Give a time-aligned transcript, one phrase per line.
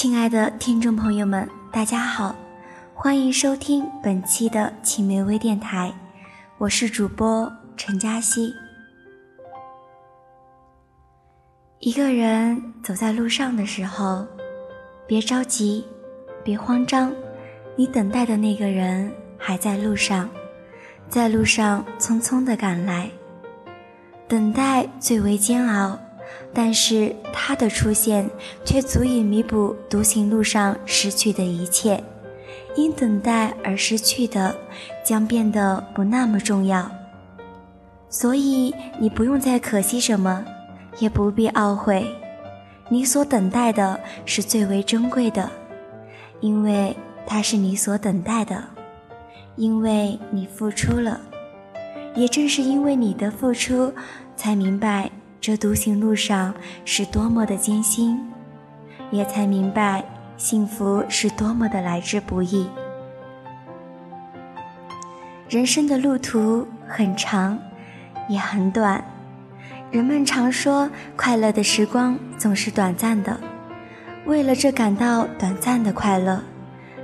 [0.00, 2.32] 亲爱的听众朋友们，大家好，
[2.94, 5.92] 欢迎收听本期的青梅微电台，
[6.56, 8.54] 我是主播陈嘉熙。
[11.80, 14.24] 一个人走在路上的时候，
[15.04, 15.84] 别着急，
[16.44, 17.12] 别慌张，
[17.74, 20.30] 你等待的那个人还在路上，
[21.08, 23.10] 在路上匆匆的赶来。
[24.28, 25.98] 等待最为煎熬。
[26.52, 28.28] 但是他的出现
[28.64, 32.02] 却足以弥补独行路上失去的一切，
[32.76, 34.56] 因等待而失去的
[35.04, 36.90] 将变得不那么重要。
[38.08, 40.44] 所以你不用再可惜什么，
[40.98, 42.06] 也不必懊悔。
[42.88, 45.50] 你所等待的是最为珍贵的，
[46.40, 48.64] 因为它是你所等待的，
[49.56, 51.20] 因为你付出了。
[52.14, 53.92] 也正是因为你的付出，
[54.34, 55.10] 才明白。
[55.40, 56.52] 这独行路上
[56.84, 58.18] 是多么的艰辛，
[59.10, 60.04] 也才明白
[60.36, 62.68] 幸福是多么的来之不易。
[65.48, 67.58] 人生的路途很长，
[68.28, 69.02] 也很短。
[69.90, 73.38] 人们常说，快乐的时光总是短暂的。
[74.26, 76.42] 为了这感到短暂的快乐，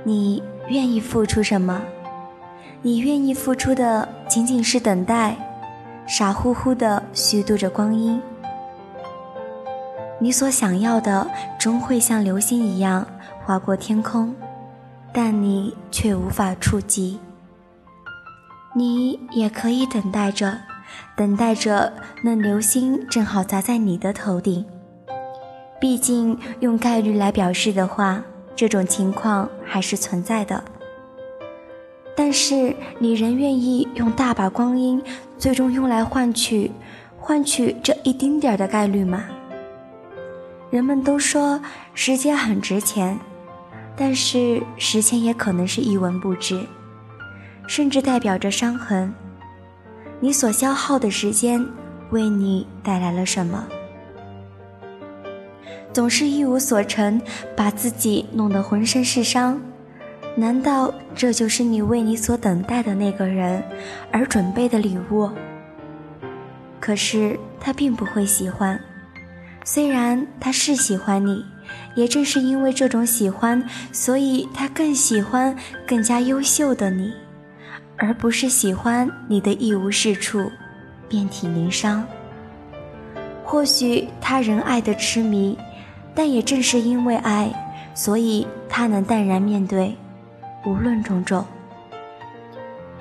[0.03, 1.81] 你愿意付出什么？
[2.83, 5.35] 你愿意付出的仅仅是等待？
[6.07, 8.21] 傻乎乎的虚度着光阴，
[10.19, 11.27] 你所想要的
[11.59, 13.05] 终会像流星一样
[13.43, 14.33] 划过天空，
[15.11, 17.19] 但你却无法触及。
[18.75, 20.59] 你也可以等待着，
[21.17, 24.65] 等待着那流星正好砸在你的头顶。
[25.79, 28.21] 毕竟用概率来表示的话，
[28.55, 30.63] 这种情况还是存在的。
[32.15, 35.01] 但是你仍愿意用大把光阴，
[35.37, 36.71] 最终用来换取，
[37.19, 39.25] 换取这一丁点儿的概率吗？
[40.71, 41.61] 人们都说
[41.93, 43.19] 时间很值钱，
[43.95, 46.65] 但是时间也可能是一文不值，
[47.67, 49.13] 甚至代表着伤痕。
[50.21, 51.65] 你所消耗的时间，
[52.11, 53.67] 为你带来了什么？
[55.91, 57.21] 总是一无所成，
[57.55, 59.61] 把自己弄得浑身是伤。
[60.37, 63.63] 难道这就是你为你所等待的那个人
[64.11, 65.29] 而准备的礼物？
[66.79, 68.79] 可是他并不会喜欢，
[69.63, 71.43] 虽然他是喜欢你，
[71.95, 73.63] 也正是因为这种喜欢，
[73.93, 75.55] 所以他更喜欢
[75.87, 77.13] 更加优秀的你，
[77.95, 80.51] 而不是喜欢你的一无是处、
[81.07, 82.05] 遍体鳞伤。
[83.43, 85.57] 或许他仍爱的痴迷，
[86.13, 87.49] 但也正是因为爱，
[87.93, 89.95] 所以他能淡然面对。
[90.65, 91.45] 无论种种，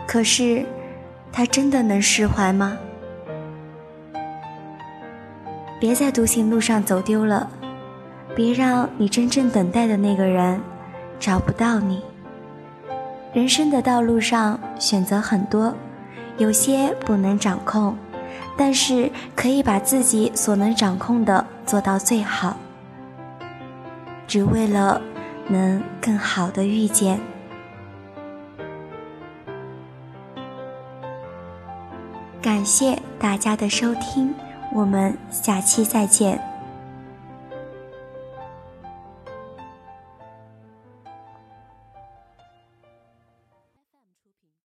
[0.07, 0.65] 可是
[1.33, 2.77] 他真的能释怀吗？
[5.81, 7.49] 别在独行路上走丢了，
[8.35, 10.61] 别让你真正等待的那个人
[11.19, 12.03] 找不到你。
[13.33, 15.75] 人生的道路上选择很多，
[16.37, 17.97] 有些不能掌控，
[18.57, 22.57] 但是可以把自己所能掌控的做到最好，
[24.27, 25.01] 只为了
[25.49, 27.19] 能更好的遇见。
[32.45, 34.35] 感谢大家的收听，
[34.75, 36.54] 我们下期再见。